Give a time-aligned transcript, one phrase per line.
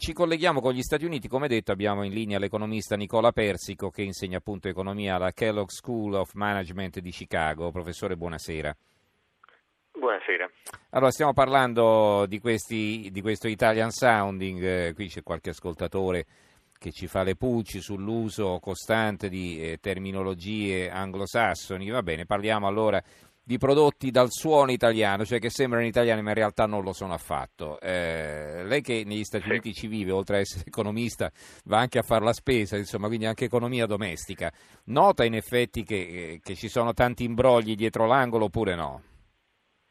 [0.00, 4.00] ci colleghiamo con gli Stati Uniti, come detto abbiamo in linea l'economista Nicola Persico che
[4.00, 7.70] insegna appunto economia alla Kellogg School of Management di Chicago.
[7.70, 8.74] Professore, buonasera.
[9.92, 10.50] Buonasera.
[10.92, 16.24] Allora, stiamo parlando di, questi, di questo Italian Sounding, eh, qui c'è qualche ascoltatore
[16.78, 21.90] che ci fa le pulci sull'uso costante di eh, terminologie anglosassoni.
[21.90, 23.02] Va bene, parliamo allora
[23.50, 27.14] di prodotti dal suono italiano, cioè che sembrano italiani ma in realtà non lo sono
[27.14, 27.80] affatto.
[27.80, 29.50] Eh, lei che negli Stati Sì.
[29.50, 31.28] Uniti ci vive, oltre a essere economista,
[31.64, 34.52] va anche a fare la spesa, insomma, quindi anche economia domestica.
[34.84, 39.02] Nota in effetti che, eh, che ci sono tanti imbrogli dietro l'angolo oppure no?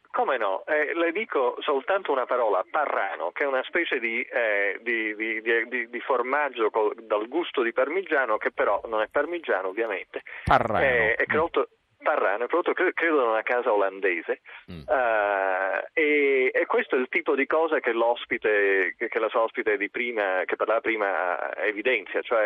[0.09, 0.63] Come no?
[0.65, 5.87] Eh, le dico soltanto una parola, parrano, che è una specie di, eh, di- di-
[5.89, 10.83] di- formaggio col- dal gusto di parmigiano, che però non è parmigiano ovviamente, Parrano.
[10.83, 11.69] Eh, è prodotto,
[12.09, 14.41] parrano, è prodotto cre- credo da una casa olandese
[14.71, 14.81] Mm.
[14.87, 19.41] Eh, e, e questo è il tipo di cosa che l'ospite, che, che la sua
[19.41, 22.45] ospite di prima, che parlava prima evidenzia, cioè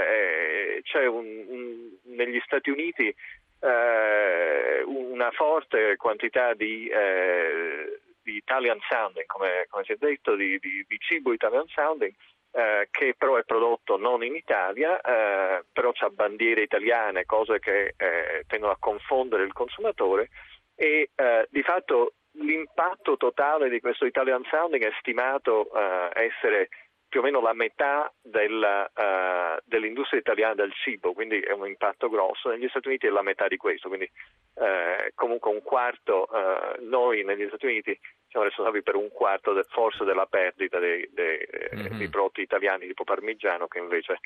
[0.78, 3.14] eh, c'è un- un- negli Stati Uniti
[3.62, 10.58] eh, una forte quantità di, eh, di Italian sounding, come, come si è detto, di,
[10.60, 12.14] di- di cibo Italian sounding,
[12.54, 17.96] eh, che però è prodotto non in Italia, eh, però ha bandiere italiane, cose che
[17.98, 20.30] eh, tendono a confondere il consumatore
[20.76, 26.70] e eh, di fatto l'impatto totale di questo Italian sounding è stimato eh, essere
[27.14, 32.10] più o meno la metà della, eh, dell'industria italiana del cibo, quindi è un impatto
[32.10, 32.50] grosso.
[32.50, 34.10] Negli Stati Uniti è la metà di questo, quindi
[34.56, 37.96] eh, comunque un quarto, eh, noi negli Stati Uniti
[38.30, 41.98] siamo responsabili per un quarto de- forse della perdita dei, dei- Mhm.
[42.00, 44.18] dei prodotti italiani tipo parmigiano che invece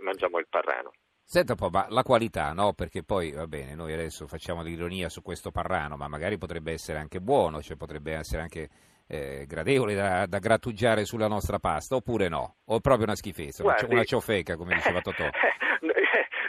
[0.00, 0.90] mangiamo il parrano.
[1.22, 2.72] Senta un po', ma la qualità, no?
[2.72, 6.98] Perché poi, va bene, noi adesso facciamo l'ironia su questo parrano, ma magari potrebbe essere
[6.98, 8.68] anche buono, cioè potrebbe essere anche
[9.08, 12.56] eh, gradevole da, da grattugiare sulla nostra pasta, oppure no?
[12.66, 15.28] O è proprio una schifezza, una, Guardi- una ciofeca, come diceva Totò.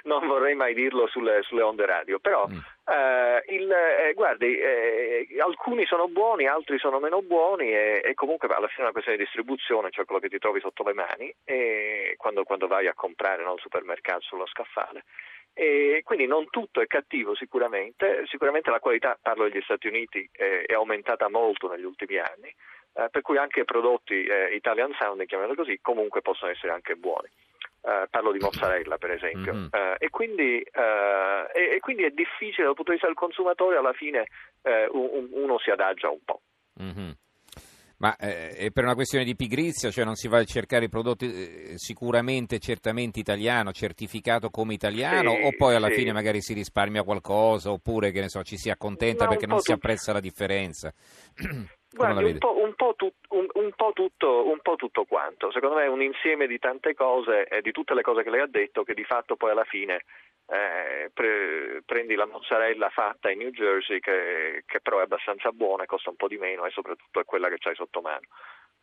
[0.07, 2.57] non vorrei mai dirlo sulle, sulle onde radio, però Mm.
[2.85, 8.47] eh, il, eh, guardi, eh, alcuni sono buoni, altri sono meno buoni e, e comunque
[8.47, 11.33] alla fine è una questione di distribuzione, cioè quello che ti trovi sotto le mani
[11.43, 15.03] e quando, quando vai a comprare no, al supermercato sullo scaffale.
[15.59, 20.71] E quindi non tutto è cattivo sicuramente, sicuramente la qualità, parlo degli Stati Uniti, è
[20.73, 22.53] aumentata molto negli ultimi anni,
[22.93, 27.27] eh, per cui anche prodotti eh, Italian sounding, chiamiamolo così, comunque possono essere anche buoni.
[27.81, 29.69] Eh, parlo di mozzarella per esempio Mhm.
[29.71, 33.77] Eh, e, quindi, eh, e- e quindi è difficile dal punto di vista del consumatore
[33.77, 34.27] alla fine
[34.91, 36.41] un- un- uno si adagia un po'.
[36.75, 37.13] Mhm.
[37.99, 40.89] Ma eh, è per una questione di pigrizia, cioè non si va a cercare i
[40.89, 45.95] prodotti eh, sicuramente, certamente italiano, certificato come italiano, Sì, o poi alla sì.
[45.95, 49.59] fine magari si risparmia qualcosa, oppure che ne so, ci si accontenta Ma perché non
[49.59, 50.93] si apprezza la differenza.
[51.97, 55.51] Guardi, un po', un po' tut- un- po' tutto, un po' tutto quanto.
[55.51, 58.41] Secondo me è un insieme di tante cose e di tutte le cose che lei
[58.41, 60.03] ha detto che di fatto poi alla fine
[60.49, 65.83] eh, pre- prendi la mozzarella fatta in New Jersey che, che però è abbastanza buona
[65.83, 68.21] e costa un po' di meno e soprattutto è quella che c'hai sotto mano.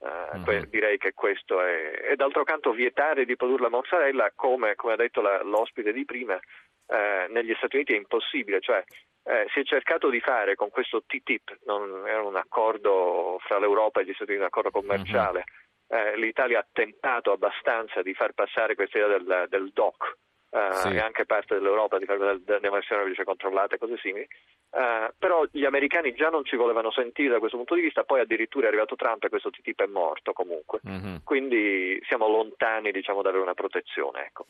[0.01, 0.45] Eh, Mhm.
[0.45, 4.93] que- direi che questo è e d'altro canto vietare di produrre la mozzarella come, come
[4.93, 6.39] ha detto la- l'ospite di prima
[6.87, 8.85] eh, negli Stati Uniti è impossibile cioè
[9.25, 14.01] eh, si è cercato di fare con questo TTIP, non era un accordo fra l'Europa
[14.01, 15.45] e gli Stati Uniti, un accordo commerciale.
[15.89, 20.17] Eh, L'Italia ha tentato abbastanza di far passare questa idea del, del DOC
[20.51, 20.89] eh, Sì.
[20.89, 24.27] e anche parte dell'Europa di fare del- delle versioni invece controllate e cose simili.
[24.71, 28.21] Eh, però gli americani già non ci volevano sentire da questo punto di vista, poi
[28.21, 30.81] addirittura è arrivato Trump e questo TTIP è morto comunque.
[30.83, 31.21] Mhm.
[31.23, 34.25] Quindi siamo lontani diciamo, da avere una protezione.
[34.27, 34.47] Ecco.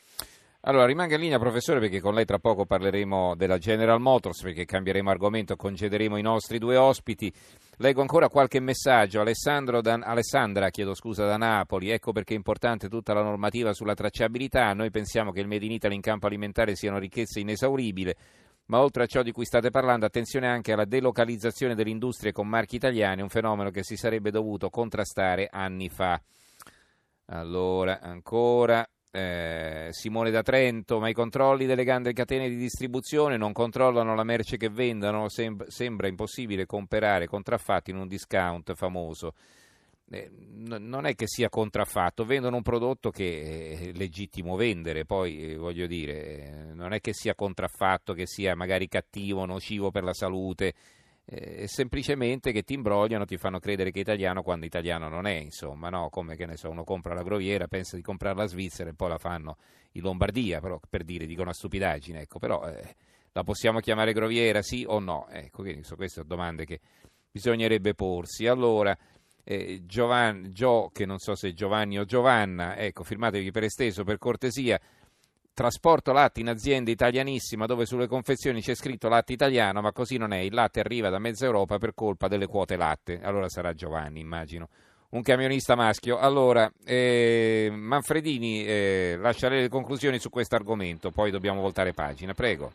[0.67, 4.65] Allora, rimanga in linea, professore, perché con lei tra poco parleremo della General Motors, perché
[4.65, 7.31] cambieremo argomento, concederemo i nostri due ospiti.
[7.77, 9.21] Leggo ancora qualche messaggio.
[9.21, 11.91] Alessandro da- Alessandra, chiedo scusa, da Napoli.
[11.91, 14.73] Ecco perché è importante tutta la normativa sulla tracciabilità.
[14.73, 18.17] Noi pensiamo che il Made in Italy in campo alimentare sia una ricchezza inesauribile,
[18.67, 22.49] ma oltre a ciò di cui state parlando, attenzione anche alla delocalizzazione delle industrie con
[22.49, 26.19] marchi italiani, un fenomeno che si sarebbe dovuto contrastare anni fa.
[27.27, 28.89] Allora, ancora.
[29.15, 34.25] Eh, Simone da Trento, ma i controlli delle grandi catene di distribuzione non controllano la
[34.25, 39.35] merce che vendono, Sem- sembra impossibile comprare contraffatti in un discount famoso.
[40.11, 45.53] Eh, n- non è che sia contraffatto, vendono un prodotto che è legittimo vendere, poi
[45.53, 50.03] eh, voglio dire, eh, non è che sia contraffatto, che sia magari cattivo, nocivo per
[50.03, 50.75] la salute,
[51.27, 55.35] eh, semplicemente che ti imbrogliano, ti fanno credere che è italiano quando italiano non è,
[55.35, 56.11] insomma, no?
[56.11, 59.09] Come che ne so, uno compra la groviera, pensa di comprare la Svizzera e poi
[59.09, 59.57] la fanno
[59.93, 62.95] in Lombardia, però per dire, dico una stupidaggine, ecco, però eh,
[63.33, 65.27] la possiamo chiamare groviera, sì o no?
[65.31, 66.81] Ecco, quindi so, queste sono domande che
[67.31, 68.47] bisognerebbe porsi.
[68.47, 68.97] Allora,
[69.43, 74.19] eh, Gio, che non so se è Giovanni o Giovanna, ecco, firmatevi per esteso per
[74.19, 74.79] cortesia,
[75.55, 80.33] trasporto latte in azienda italianissima dove sulle confezioni c'è scritto latte italiano, ma così non
[80.33, 84.21] è, il latte arriva da mezza Europa per colpa delle quote latte, allora sarà Giovanni,
[84.21, 84.69] immagino.
[85.11, 86.19] Un camionista maschio.
[86.19, 92.73] Allora, eh, Manfredini, eh, lascia le conclusioni su questo argomento, poi dobbiamo voltare pagina, prego.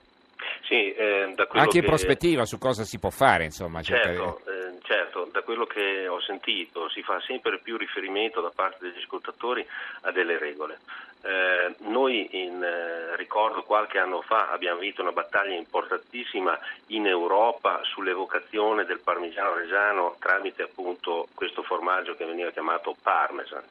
[0.63, 1.87] Sì, eh, Anche in che...
[1.87, 3.81] prospettiva su cosa si può fare, insomma.
[3.81, 4.58] Certo, eh,
[4.89, 9.63] certo, da quello che ho sentito si fa sempre più riferimento da parte degli ascoltatori
[10.01, 10.79] a delle regole.
[11.21, 16.57] Eh, noi in, eh, ricordo qualche anno fa abbiamo vinto una battaglia importantissima
[16.87, 23.63] in Europa sull'evocazione del parmigiano reggiano tramite appunto questo formaggio che veniva chiamato parmesan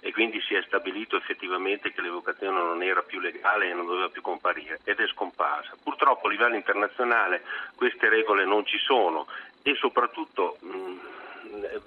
[0.00, 4.08] e quindi si è stabilito effettivamente che l'evocazione non era più legale e non doveva
[4.08, 5.76] più comparire ed è scomparsa.
[5.82, 7.42] Purtroppo a livello internazionale
[7.74, 9.26] queste regole non ci sono
[9.62, 10.98] e soprattutto mh,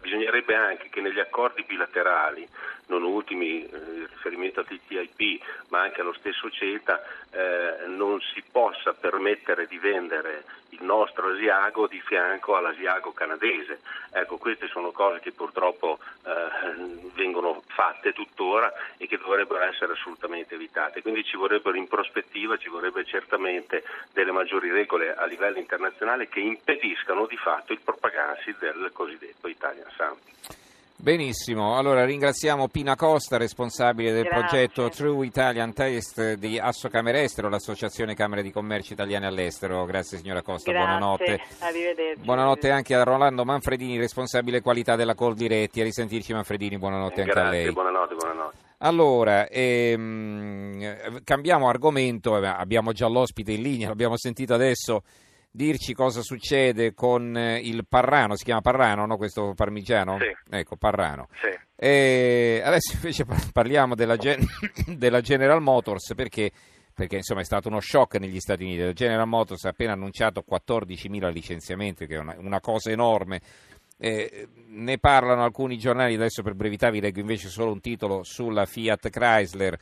[0.01, 2.47] bisognerebbe anche che negli accordi bilaterali,
[2.89, 7.01] non ultimi eh, riferimento al TTIP, ma anche allo stesso CETA,
[7.31, 13.81] eh, non si possa permettere di vendere il nostro asiago di fianco all'asiago canadese.
[14.11, 20.55] Ecco, queste sono cose che purtroppo eh, vengono fatte tuttora e che dovrebbero essere assolutamente
[20.55, 21.01] evitate.
[21.01, 26.39] Quindi ci vorrebbero in prospettiva, ci vorrebbe certamente delle maggiori regole a livello internazionale che
[26.39, 30.67] impediscano di fatto il propagarsi del cosiddetto Italian Sound.
[31.01, 34.67] Benissimo, allora ringraziamo Pina Costa, responsabile del Grazie.
[34.67, 39.85] progetto True Italian Taste di Asso Camere Estero, l'associazione Camere di Commercio Italiane all'estero.
[39.85, 41.41] Grazie signora Costa, Grazie, buonanotte.
[41.59, 42.21] arrivederci.
[42.25, 45.79] Buonanotte anche a Rolando Manfredini, responsabile qualità della Coldiretti.
[45.79, 47.71] A risentirci Manfredini, buonanotte anche a Grazie, lei.
[47.71, 48.57] buonanotte, buonanotte.
[48.79, 55.03] Allora, ehm, cambiamo argomento, eh, abbiamo già l'ospite in linea, l'abbiamo sentito adesso
[55.51, 59.17] dirci cosa succede con eh, il Parrano, si chiama Parrano, no?
[59.17, 60.17] questo parmigiano?
[60.19, 60.55] Sì.
[60.55, 61.27] Ecco, Parrano.
[61.33, 61.57] Sì.
[61.75, 64.45] E adesso invece par- parliamo della, Gen-
[64.97, 66.51] della General Motors perché,
[66.93, 68.79] perché insomma, è stato uno shock negli Stati Uniti.
[68.81, 73.41] La General Motors ha appena annunciato 14.000 licenziamenti, che è una, una cosa enorme.
[74.01, 78.65] Eh, ne parlano alcuni giornali, adesso per brevità vi leggo invece solo un titolo sulla
[78.65, 79.77] Fiat Chrysler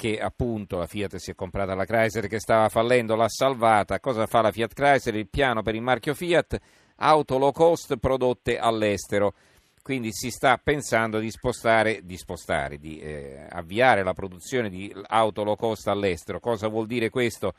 [0.00, 4.00] che appunto la Fiat si è comprata la Chrysler che stava fallendo, l'ha salvata.
[4.00, 5.16] Cosa fa la Fiat Chrysler?
[5.16, 6.58] Il piano per il marchio Fiat,
[6.96, 9.34] auto low cost prodotte all'estero.
[9.82, 15.44] Quindi si sta pensando di spostare, di, spostare, di eh, avviare la produzione di auto
[15.44, 16.40] low cost all'estero.
[16.40, 17.52] Cosa vuol dire questo?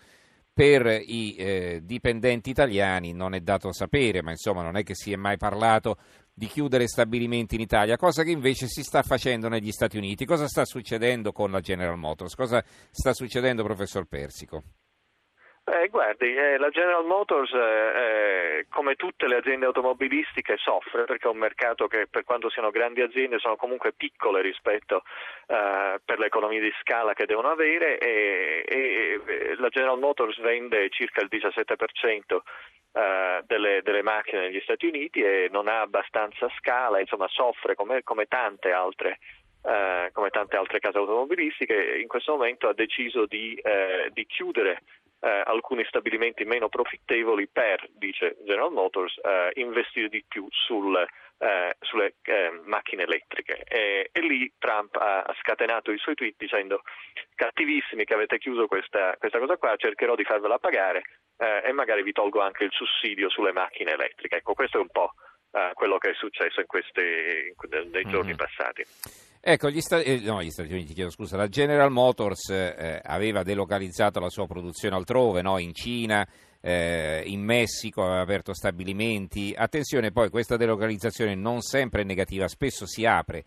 [0.51, 5.11] Per i eh, dipendenti italiani non è dato sapere, ma insomma non è che si
[5.11, 5.97] è mai parlato
[6.41, 10.25] di chiudere stabilimenti in Italia, cosa che invece si sta facendo negli Stati Uniti.
[10.25, 12.33] Cosa sta succedendo con la General Motors?
[12.33, 14.63] Cosa sta succedendo, professor Persico?
[15.63, 21.27] Eh, guardi, eh, la General Motors, eh, eh, come tutte le aziende automobilistiche, soffre perché
[21.27, 25.03] è un mercato che, per quanto siano grandi aziende, sono comunque piccole rispetto
[25.45, 30.39] eh, per le economie di scala che devono avere e, e, e la General Motors
[30.41, 32.39] vende circa il 17%
[32.93, 38.01] eh, delle, delle, macchine negli Stati Uniti e non ha abbastanza scala, insomma soffre come,
[38.01, 39.19] come tante altre
[39.63, 44.81] eh, come tante altre case automobilistiche, in questo momento ha deciso di, eh, di chiudere
[45.21, 50.97] eh, alcuni stabilimenti meno profittevoli per, dice General Motors, eh, investire di più sul,
[51.37, 53.63] eh, sulle eh, macchine elettriche.
[53.63, 56.81] E, e, lì Trump ha, scatenato i suoi tweet dicendo
[57.35, 61.03] cattivissimi che avete chiuso questa, questa cosa qua, cercherò di farvela pagare
[61.37, 64.37] eh, e magari vi tolgo anche il sussidio sulle macchine elettriche.
[64.37, 65.13] Ecco, questo è un po'
[65.51, 68.37] eh, quello che è successo in questi, in, nei giorni mm.
[68.37, 68.83] passati.
[69.43, 73.41] Ecco, gli, Stati, eh, no, gli Stati Uniti, chiedo scusa, la General Motors eh, aveva
[73.41, 75.57] delocalizzato la sua produzione altrove, no?
[75.57, 76.27] in Cina,
[76.61, 79.51] eh, in Messico, aveva aperto stabilimenti.
[79.57, 83.43] Attenzione, poi questa delocalizzazione non sempre è negativa, spesso si apre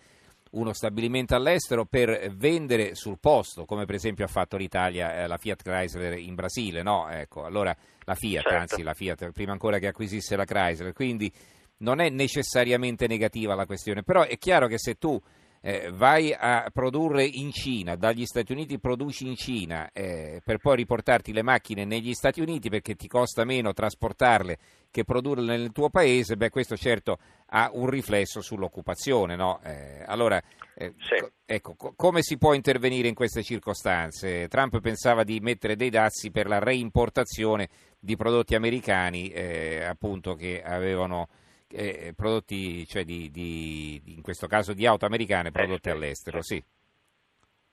[0.50, 5.36] uno stabilimento all'estero per vendere sul posto, come per esempio ha fatto l'Italia, eh, la
[5.36, 7.08] Fiat Chrysler in Brasile, no?
[7.08, 7.74] Ecco, allora
[8.04, 8.58] la Fiat, certo.
[8.58, 11.32] anzi la Fiat prima ancora che acquisisse la Chrysler, quindi
[11.78, 15.20] non è necessariamente negativa la questione, però è chiaro che se tu
[15.66, 20.76] eh, vai a produrre in Cina, dagli Stati Uniti produci in Cina eh, per poi
[20.76, 24.58] riportarti le macchine negli Stati Uniti perché ti costa meno trasportarle
[24.90, 29.36] che produrle nel tuo paese, beh questo certo ha un riflesso sull'occupazione.
[29.36, 29.58] No?
[29.64, 30.40] Eh, allora,
[30.74, 31.18] eh, sì.
[31.18, 34.48] co- ecco, co- come si può intervenire in queste circostanze?
[34.48, 40.62] Trump pensava di mettere dei dazi per la reimportazione di prodotti americani eh, appunto che
[40.62, 41.28] avevano
[41.74, 46.62] eh, prodotti, cioè di, di, in questo caso di auto americane prodotte eh, all'estero, sì.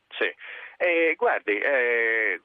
[0.09, 0.25] Sì.
[0.81, 2.41] E guardi, eh,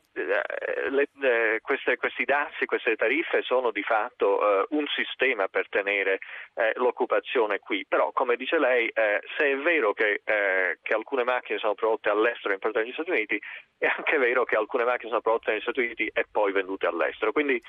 [0.91, 6.19] le, eh, queste, questi dazi, queste tariffe sono di fatto eh, un sistema per tenere
[6.55, 11.25] eh, l'occupazione qui, però come dice lei, eh, se è vero che, eh, che, alcune
[11.25, 13.41] macchine sono prodotte all'estero e importate negli Stati Uniti,
[13.79, 17.33] è anche vero che alcune macchine sono prodotte negli Stati Uniti e poi vendute all'estero.
[17.33, 17.63] Quindi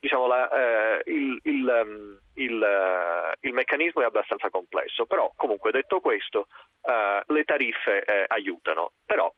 [0.00, 6.46] diciamo, la, il, il, um, il, il, meccanismo è abbastanza complesso, però comunque detto questo
[7.26, 9.30] le tariffe aiutano, però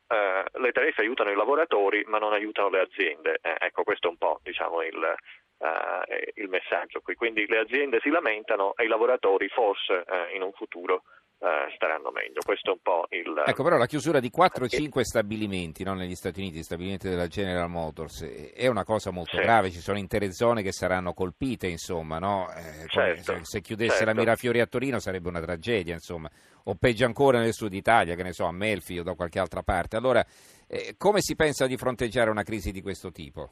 [0.53, 3.39] le tariffe aiutano i lavoratori ma non aiutano le aziende.
[3.41, 5.15] Eh, ecco, questo è un po' diciamo, il,
[5.57, 7.15] uh, il, messaggio qui.
[7.15, 11.03] Quindi le aziende si lamentano e i lavoratori forse uh, in un futuro
[11.41, 12.39] Uh, staranno meglio.
[12.45, 13.43] Questo è un po' il.
[13.47, 17.25] Ecco, però la chiusura di 4 o 5 stabilimenti no, negli Stati Uniti, stabilimenti della
[17.25, 18.21] General Motors,
[18.53, 19.41] è una cosa molto sì.
[19.41, 19.71] grave.
[19.71, 22.47] Ci sono intere zone che saranno colpite, insomma, no?
[22.53, 24.13] eh, certo, se, se, chiudesse certo.
[24.13, 26.29] la Mirafiori a Torino sarebbe una tragedia, insomma,
[26.65, 29.63] o peggio ancora nel sud Italia, che ne so, a Melfi o da qualche altra
[29.63, 29.95] parte.
[29.95, 30.23] Allora,
[30.67, 33.49] eh, come si pensa di fronteggiare una crisi di questo tipo?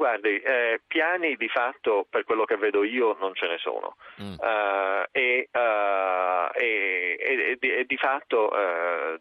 [0.00, 3.96] Guardi, eh, piani di fatto, per quello che vedo io, non ce ne sono.
[4.22, 4.32] Mm.
[4.32, 9.20] Uh, e, uh, e, e, e, di fatto, uh,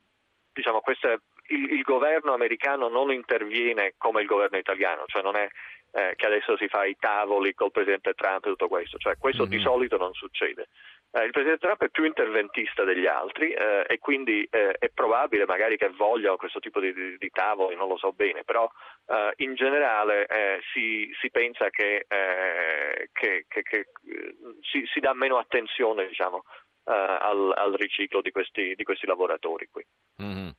[0.54, 1.12] diciamo, questa,
[1.48, 5.50] il, il, governo americano non interviene come il governo italiano, cioè non è
[5.92, 9.44] eh, che adesso si fa i tavoli col presidente Trump e tutto questo, cioè questo
[9.44, 9.52] mm-hmm.
[9.52, 10.68] di solito non succede.
[11.12, 15.46] Eh, il presidente Trump è più interventista degli altri eh, e quindi eh, è probabile
[15.46, 18.70] magari che vogliano questo tipo di, di, di tavoli, non lo so bene, però
[19.08, 23.88] eh, in generale eh, si, si, pensa che, che, che, che
[24.62, 26.44] si, si, dà meno attenzione diciamo,
[26.84, 29.84] al, al, riciclo di questi, di questi lavoratori qui.
[30.22, 30.50] Mm-hmm.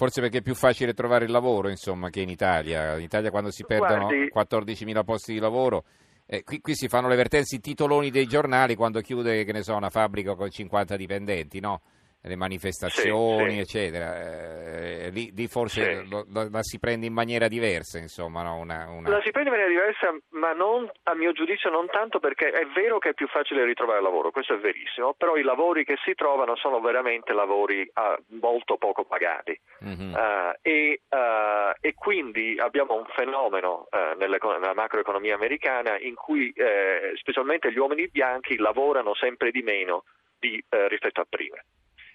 [0.00, 2.96] Forse perché è più facile trovare il lavoro insomma, che in Italia.
[2.96, 5.84] In Italia quando si perdono Guardi, 14.000 posti di lavoro
[6.24, 9.62] eh, qui, qui, si fanno le vertenze, i titoloni dei giornali quando chiude, che ne
[9.62, 11.82] so, una fabbrica con 50 dipendenti, no?
[12.22, 13.60] Le manifestazioni, sì, sì.
[13.60, 14.20] eccetera.
[14.20, 16.08] Eh, lì, lì, forse sì.
[16.08, 18.42] lo, lo, la si prende in maniera diversa, insomma.
[18.42, 18.56] No?
[18.56, 19.08] Una, una...
[19.08, 22.66] La si prende in maniera diversa, ma non, a mio giudizio non tanto perché è
[22.66, 26.14] vero che è più facile ritrovare lavoro, questo è verissimo, però i lavori che si
[26.14, 29.58] trovano sono veramente lavori uh, molto poco pagati.
[29.84, 30.12] Mm-hmm.
[30.12, 34.38] Uh, e, uh, e, quindi abbiamo un fenomeno nella
[34.74, 36.52] macroeconomia americana in cui
[37.16, 40.04] specialmente gli uomini bianchi lavorano sempre di meno
[40.38, 41.56] di, rispetto a prima.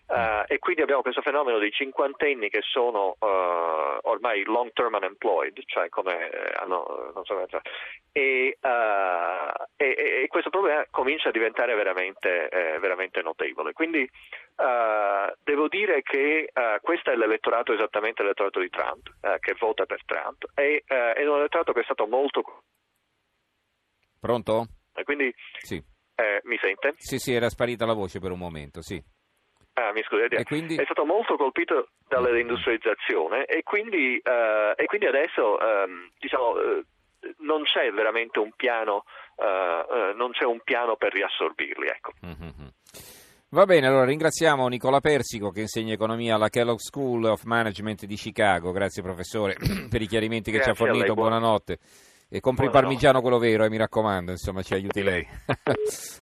[0.08, 5.60] Uh, e quindi abbiamo questo fenomeno dei cinquantenni che sono uh, ormai long term unemployed,
[5.66, 7.36] cioè come eh, hanno, non so,
[8.12, 13.74] e, uh, e, e, questo problema comincia a diventare veramente, eh, veramente notevole.
[13.74, 14.08] Quindi
[15.44, 16.50] devo dire che
[16.82, 19.10] questo è l'elettorato esattamente l'elettorato di Trump,
[19.40, 22.64] che vota per Trump, e, è un elettorato che è stato molto...
[24.18, 24.66] Pronto?
[25.04, 25.84] Quindi, sì.
[26.44, 26.94] mi sente?
[26.96, 29.04] Sì, sì, era sparita la voce per un momento, sì.
[29.77, 30.75] Ah, mi scusi, quindi...
[30.77, 36.86] è stato molto colpito dall'industrializzazione e quindi, uh, e quindi adesso um, diciamo, uh,
[37.39, 39.03] non c'è veramente un piano,
[39.36, 41.88] uh, non c'è un piano per riassorbirli.
[41.88, 42.13] Ecco.
[42.25, 42.67] Mm-hmm.
[43.50, 48.15] Va bene, allora ringraziamo Nicola Persico che insegna economia alla Kellogg School of Management di
[48.15, 48.72] Chicago.
[48.72, 49.55] Grazie professore
[49.89, 51.05] per i chiarimenti che Grazie ci ha fornito.
[51.05, 51.79] Lei, buonanotte.
[52.29, 55.25] E compri il parmigiano quello vero, eh, mi raccomando, insomma ci aiuti lei.